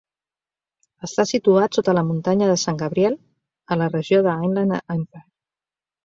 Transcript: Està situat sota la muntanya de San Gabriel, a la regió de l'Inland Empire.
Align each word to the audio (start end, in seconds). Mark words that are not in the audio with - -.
Està 1.07 1.25
situat 1.31 1.77
sota 1.79 1.93
la 1.97 2.03
muntanya 2.07 2.47
de 2.51 2.55
San 2.61 2.79
Gabriel, 2.79 3.17
a 3.75 3.77
la 3.83 3.91
regió 3.97 4.23
de 4.29 4.33
l'Inland 4.39 4.79
Empire. 4.95 5.23